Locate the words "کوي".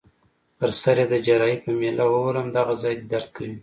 3.35-3.55